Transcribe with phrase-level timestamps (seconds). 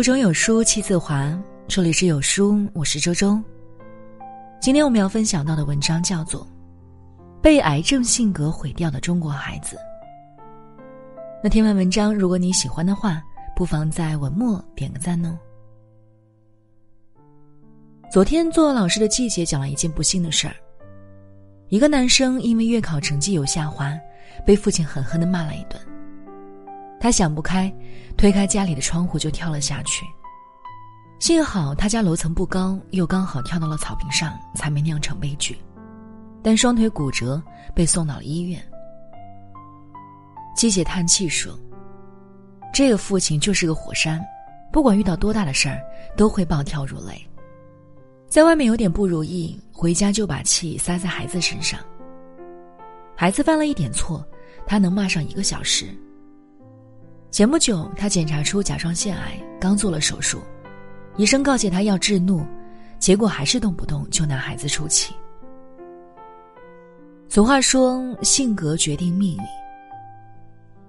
[0.00, 3.38] 腹中有书气自华，这里是有书，我是周周。
[4.58, 6.40] 今天我们要分享到的文章叫做
[7.42, 9.76] 《被癌症性格毁掉的中国孩子》。
[11.44, 13.22] 那听完文章，如果你喜欢的话，
[13.54, 15.38] 不妨在文末点个赞哦。
[18.10, 20.56] 昨天做老师的季姐讲了一件不幸的事儿：
[21.68, 23.94] 一个男生因为月考成绩有下滑，
[24.46, 25.78] 被父亲狠狠的骂了一顿。
[27.00, 27.74] 他想不开，
[28.14, 30.04] 推开家里的窗户就跳了下去。
[31.18, 35.58] 幸好他家楼层不高，又刚好跳到了草坪上，才没酿成悲剧。
[36.42, 37.42] 但双腿骨折，
[37.74, 38.62] 被送到了医院。
[40.54, 41.58] 季姐叹气说
[42.72, 44.22] ：“这个父亲就是个火山，
[44.70, 45.80] 不管遇到多大的事儿，
[46.18, 47.18] 都会暴跳如雷。
[48.28, 51.80] 在外面有点不如意，回家就把气撒在孩子身上。
[53.16, 54.22] 孩子犯了一点错，
[54.66, 55.86] 他能骂上一个小时。”
[57.30, 60.42] 前不久，他检查出甲状腺癌，刚做了手术，
[61.16, 62.44] 医生告诫他要制怒，
[62.98, 65.14] 结果还是动不动就拿孩子出气。
[67.28, 69.42] 俗话说，性格决定命运。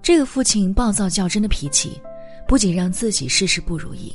[0.00, 2.00] 这个父亲暴躁较真的脾气，
[2.48, 4.14] 不仅让自己事事不如意，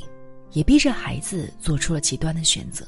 [0.50, 2.84] 也逼着孩子做出了极端的选择。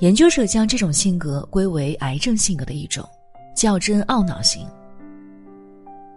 [0.00, 3.08] 研究者将这种性格归为癌症性格的一种，
[3.56, 4.68] 较真懊恼型。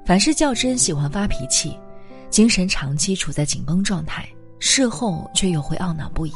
[0.07, 1.77] 凡事较真，喜欢发脾气，
[2.29, 4.25] 精神长期处在紧绷状态，
[4.57, 6.31] 事后却又会懊恼不已。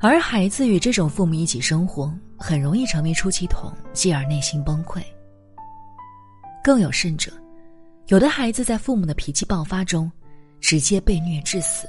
[0.00, 5.00] 而孩子与这种父母一起生活，很容易成为出气筒，继而内心崩溃。
[6.64, 7.30] 更有甚者，
[8.08, 10.10] 有的孩子在父母的脾气爆发中，
[10.60, 11.86] 直接被虐致死。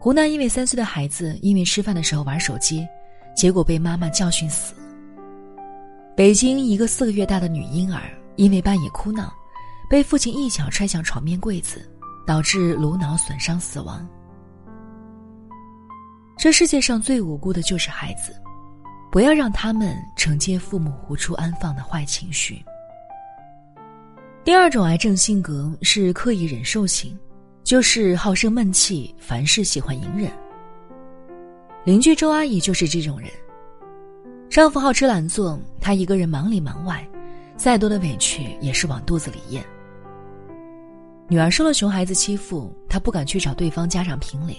[0.00, 2.84] 湖南一位三岁的孩子，因为吃饭的时候玩手机，
[3.36, 4.74] 结果被妈妈教训死。
[6.20, 8.02] 北京一个四个月大的女婴儿，
[8.36, 9.32] 因为半夜哭闹，
[9.88, 11.80] 被父亲一脚踹向床边柜子，
[12.26, 14.06] 导致颅脑损伤死亡。
[16.36, 18.34] 这世界上最无辜的就是孩子，
[19.10, 22.62] 不要让他们承接父母无处安放的坏情绪。
[24.44, 27.18] 第二种癌症性格是刻意忍受型，
[27.64, 30.30] 就是好生闷气，凡事喜欢隐忍。
[31.82, 33.30] 邻居周阿姨就是这种人。
[34.50, 37.06] 丈夫好吃懒做，她一个人忙里忙外，
[37.56, 39.64] 再多的委屈也是往肚子里咽。
[41.28, 44.56] 女儿受了熊孩子欺负，她不敢去找对方家长评理，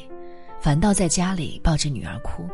[0.61, 2.47] 反倒在家里抱着女儿哭。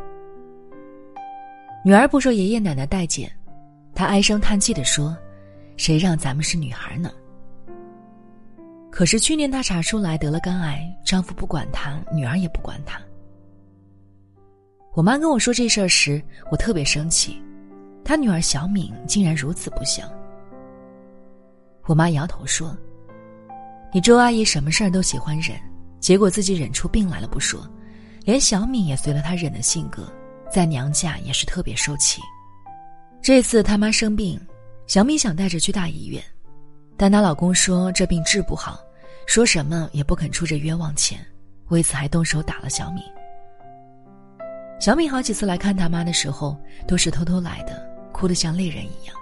[1.85, 3.31] 女儿不受爷爷奶奶待见，
[3.93, 5.15] 她唉声叹气地说
[5.77, 7.11] ：“谁让咱们是女孩呢？”
[8.89, 12.99] 可是去年她查出来得了肝癌，丈夫不管她，女儿也不管她。
[14.97, 16.19] 我妈跟我说这事儿时，
[16.49, 17.39] 我特别生气，
[18.03, 20.09] 她女儿小敏竟然如此不祥。
[21.85, 22.75] 我妈摇头说
[23.93, 25.55] ：“你周阿姨什么事儿都喜欢忍，
[25.99, 27.61] 结果自己忍出病来了不说，
[28.25, 30.11] 连小敏也随了她忍的性格，
[30.51, 32.19] 在娘家也是特别受气。
[33.21, 34.41] 这次他妈生病，
[34.87, 36.19] 小敏想带着去大医院，
[36.97, 38.79] 但她老公说这病治不好，
[39.27, 41.23] 说什么也不肯出这冤枉钱，
[41.67, 43.03] 为此还动手打了小敏。”
[44.79, 46.55] 小敏好几次来看他妈的时候，
[46.87, 49.15] 都是偷偷来的，哭得像泪人一样。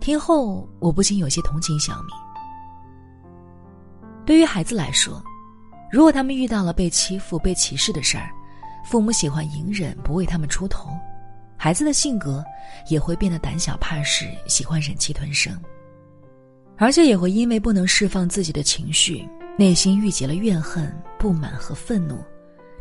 [0.00, 2.10] 听后，我不禁有些同情小敏。
[4.24, 5.22] 对于孩子来说，
[5.90, 8.30] 如果他们遇到了被欺负、被歧视的事儿，
[8.84, 10.90] 父母喜欢隐忍，不为他们出头，
[11.56, 12.44] 孩子的性格
[12.88, 15.52] 也会变得胆小怕事，喜欢忍气吞声，
[16.76, 22.22] 而且也会因为不能释放自己的情绪，内心郁结了怨恨、不满和愤怒。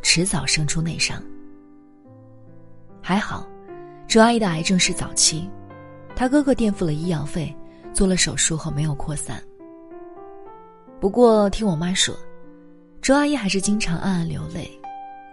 [0.04, 1.20] 迟早生出内伤。
[3.02, 3.48] 还好，
[4.08, 5.50] 周阿姨的癌症是早期，
[6.16, 7.56] 她哥哥垫付了医药费，
[7.94, 9.42] 做了手术后没有扩散。
[11.00, 12.16] 不过听我妈说，
[13.02, 14.70] 周阿姨还是经常暗暗流泪，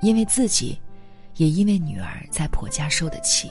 [0.01, 0.81] 因为自己，
[1.37, 3.51] 也因为女儿在婆家受的气。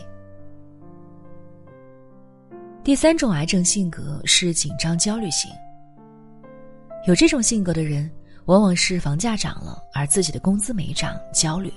[2.84, 5.52] 第三种癌症性格是紧张焦虑型。
[7.08, 8.10] 有这种性格的人。
[8.50, 11.70] 往往是房价涨了，而自己的工资没涨，焦虑；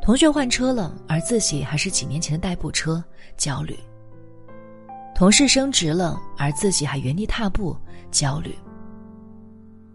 [0.00, 3.04] 同学换车了，而自己还是几年前的代步车，
[3.36, 3.74] 焦虑；
[5.14, 7.76] 同事升职了，而自己还原地踏步，
[8.10, 8.56] 焦虑。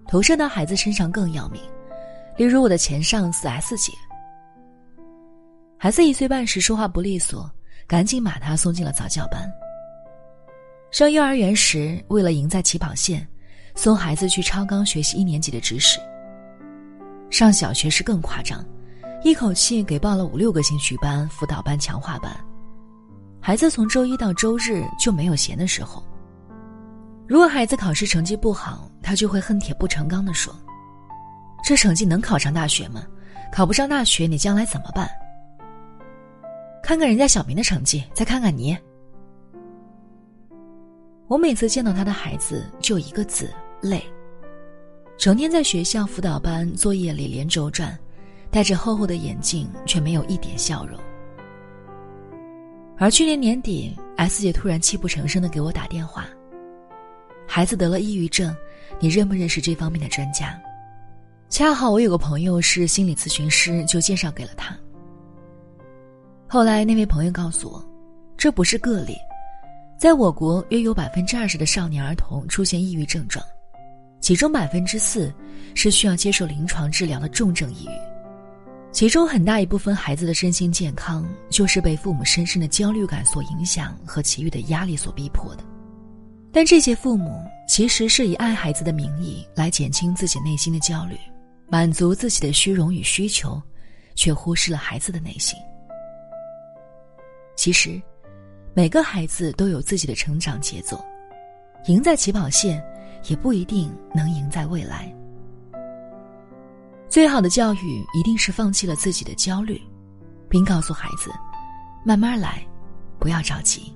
[0.07, 1.59] 投射到孩子身上更要命，
[2.37, 3.91] 例如我的前上司 S 姐，
[5.75, 7.49] 孩子一岁半时说话不利索，
[7.87, 9.51] 赶紧把他送进了早教班。
[10.91, 13.27] 上幼儿园时，为了赢在起跑线。
[13.75, 15.99] 送孩子去超纲学习一年级的知识。
[17.29, 18.63] 上小学时更夸张，
[19.23, 22.35] 一口气给报了五六个兴趣班、辅导班、强化班，
[23.39, 26.03] 孩子从周一到周日就没有闲的时候。
[27.27, 30.53] 如果孩子考试成绩不好，他就会恨铁不成钢的说
[31.63, 33.05] ：“这成绩能考上大学吗？
[33.53, 35.09] 考不上大学，你将来怎么办？”
[36.83, 38.77] 看看人家小明的成绩，再看看你。
[41.27, 43.49] 我每次见到他的孩子，就一个字：
[43.81, 44.03] 累。
[45.17, 47.97] 成天在学校辅导班作业里连轴转，
[48.49, 50.99] 戴着厚厚的眼镜，却没有一点笑容。
[52.97, 56.27] 而去年年底，S 姐突然泣不成声的给我打电话
[57.47, 58.55] ：“孩子得了抑郁症，
[58.99, 60.59] 你认不认识这方面的专家？”
[61.49, 64.75] 恰好我有个朋友是心理咨询师，就介绍给了他。
[66.47, 67.83] 后来那位朋友告诉我，
[68.37, 69.15] 这不是个例，
[69.99, 73.43] 在我国约有百分之二十的少年儿童出现抑郁症状。
[74.21, 75.33] 其中百分之四
[75.73, 85.63] 是需要接受临床治疗的重症抑郁，其中很大一部分孩子的身心健康就是被父母深深的焦虑感所影响和给予的压力所逼迫的。
[86.53, 91.17] 但这些父母其实是以爱孩子的名义来减轻自己内心的焦虑，
[91.67, 93.59] 满足自己的虚荣与需求，
[94.13, 95.57] 却忽视了孩子的内心。
[97.55, 97.99] 其实，
[98.73, 101.03] 每个孩子都有自己的成长节奏，
[101.87, 102.83] 赢在起跑线。
[103.27, 105.13] 也不一定能赢在未来。
[107.09, 109.81] 最好的教育一定是放弃了自己的焦虑，
[110.47, 111.29] 并告诉孩子
[112.05, 112.65] ：“慢慢来，
[113.19, 113.93] 不要着急。”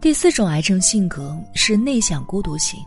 [0.00, 2.78] 第四种癌症性格是内向孤独型。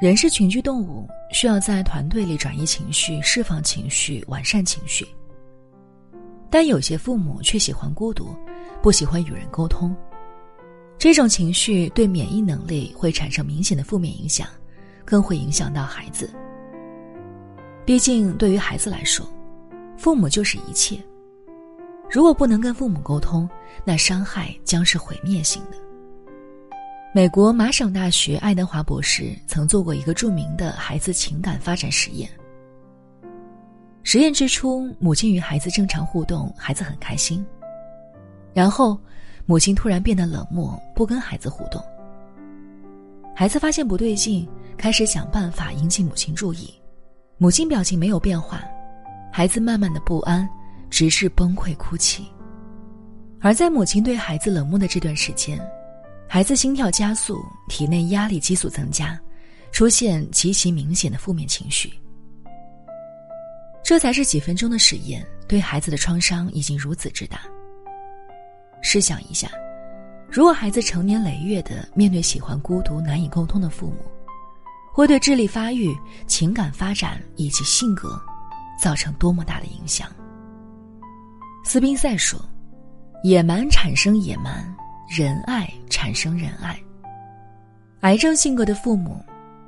[0.00, 5.06] 人是群居动物，需要在团队里转移情绪、释放情绪、完善情绪。
[6.50, 8.34] 但有些父母却喜欢孤独，
[8.82, 9.94] 不喜欢与人沟通。
[11.00, 14.46] 这种情绪对免疫能力会产生明显的负面影响，
[15.02, 16.30] 更会影响到孩子。
[17.86, 19.26] 毕竟，对于孩子来说，
[19.96, 21.02] 父母就是一切。
[22.10, 23.48] 如果不能跟父母沟通，
[23.82, 25.78] 那伤害将是毁灭性的。
[27.14, 32.28] 美国麻省大学爱德华博士曾做过一个著名的孩子情感发展实验。
[34.02, 37.42] 实验之初，母亲与孩子正常互动，孩子很开心，
[38.52, 39.00] 然后。
[39.46, 41.82] 母亲突然变得冷漠，不跟孩子互动。
[43.34, 46.72] 孩子发现不对劲，开始想办法引起母亲注意。
[47.38, 48.62] 母亲表情没有变化，
[49.32, 50.48] 孩子慢慢的不安，
[50.90, 52.26] 直至崩溃哭泣。
[53.40, 55.58] 而在母亲对孩子冷漠的这段时间，
[56.28, 59.18] 孩子心跳加速，体内压力激素增加，
[59.72, 61.90] 出现极其明显的负面情绪。
[63.82, 67.40] 这才是几分钟的实验，对孩子的创伤已经如此之大。
[68.82, 69.50] 试想一下，
[70.30, 73.96] 如果孩子成年累月的面对喜欢孤独、难以沟通的父母，
[74.92, 75.96] 会对智力发育、
[76.26, 78.20] 情感发展以及性格
[78.80, 80.08] 造成多么大的影响？
[81.64, 82.40] 斯宾塞说
[83.22, 84.74] ：“野蛮产生野蛮，
[85.08, 86.78] 仁爱产生仁爱。”
[88.00, 89.22] 癌症性格的父母，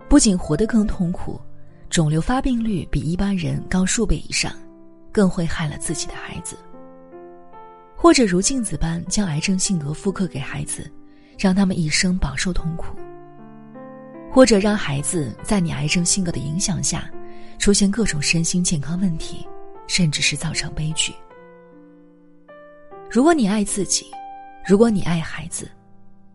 [0.08, 1.38] 不仅活得更痛苦，
[1.90, 4.50] 肿瘤发病率比一般人高数倍以上，
[5.12, 6.56] 更会害了自己的孩子。
[8.02, 10.90] 或者如镜子般将癌症性格复刻给孩子，
[11.38, 12.86] 让他们一生饱受痛苦；
[14.28, 17.08] 或者让孩子在你癌症性格的影响下，
[17.60, 19.46] 出现各种身心健康问题，
[19.86, 21.14] 甚至是造成悲剧。
[23.08, 24.06] 如果你爱自己，
[24.66, 25.70] 如果你爱孩子，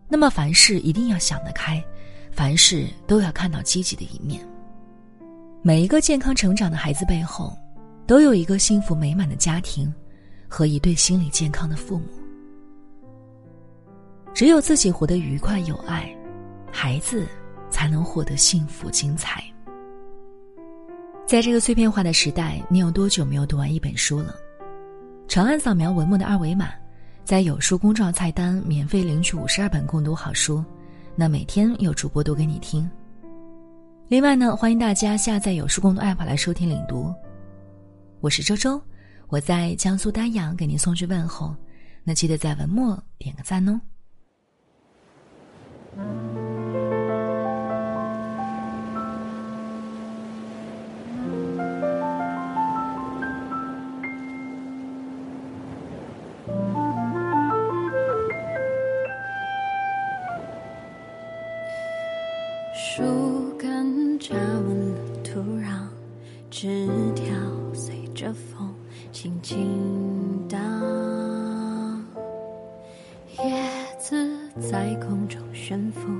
[0.08, 1.84] 那么凡事一定要想得开，
[2.32, 4.40] 凡事都要看到积极的一面。
[5.60, 7.54] 每一个健康成长的孩子背后，
[8.06, 9.92] 都有一个幸福美满的家庭。
[10.48, 12.06] 和一对心理健康的父母，
[14.34, 16.12] 只有自己活得愉快有爱，
[16.72, 17.26] 孩子
[17.70, 19.44] 才能获得幸福精彩。
[21.26, 24.34] 在这个碎片化的时代，你有多久没有读完一本书了？
[25.28, 26.70] 长按扫描文末的二维码，
[27.22, 30.64] 在有书公众号菜单免费领取五十二本共读好书，
[31.14, 32.90] 那每天有主播读给你听。
[34.08, 37.12] 另外呢，欢迎大家下载有书共读 App 来收听领读。
[38.20, 38.80] 我是周周。
[39.28, 41.54] 我在江苏丹阳给您送去问候，
[42.02, 43.80] 那记得在文末点个赞哦。
[75.68, 76.17] 春风。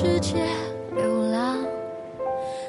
[0.00, 0.36] 世界
[0.94, 1.56] 流浪，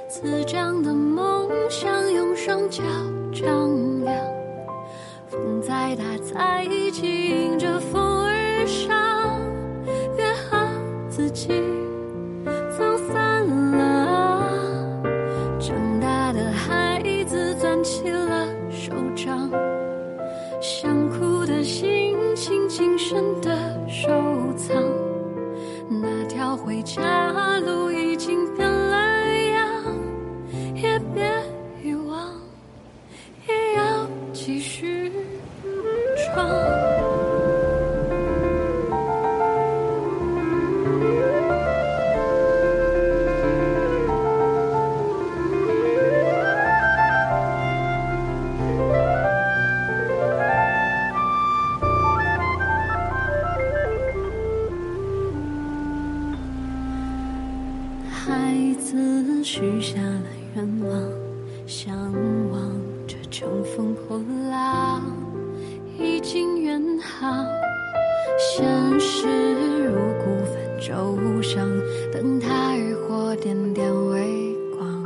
[0.08, 2.82] 滋长的梦想用双脚
[3.32, 4.16] 丈量。
[5.28, 9.40] 风再大，再急，迎着风而上，
[10.18, 10.58] 别和
[11.08, 11.50] 自己
[12.76, 13.46] 走散
[13.78, 14.44] 了。
[15.60, 18.10] 长大的孩子攥起
[67.10, 67.46] 经远航。
[68.38, 69.28] 现实
[69.84, 71.68] 如孤帆舟上，
[72.12, 75.04] 灯塔渔火点点微光。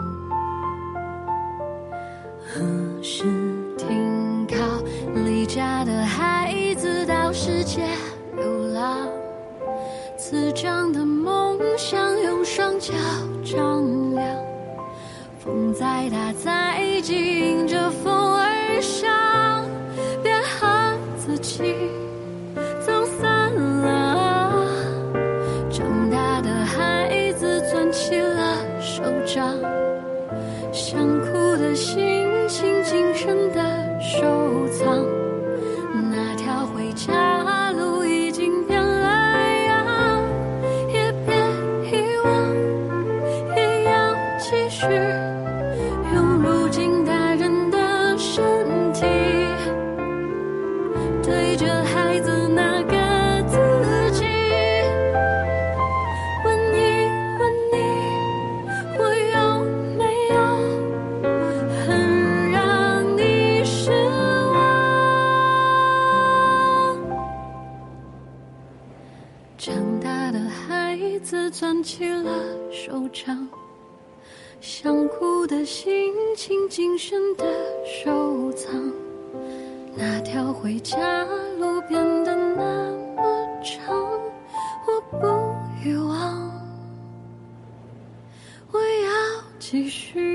[2.45, 2.61] 何
[3.01, 3.23] 时
[3.77, 4.83] 停靠？
[5.15, 7.83] 离家的孩子到世界
[8.35, 9.07] 流浪。
[10.17, 12.93] 滋长的梦想用双脚
[13.43, 14.25] 丈量，
[15.39, 17.52] 风再大再急，
[69.65, 72.29] 长大的孩子攥起了
[72.69, 73.47] 手掌，
[74.59, 77.45] 想哭的心情谨慎的
[77.85, 78.73] 收藏。
[79.95, 81.23] 那条回家
[81.57, 83.95] 路变得那么长，
[84.85, 86.51] 我不遗忘，
[88.69, 90.32] 我要继续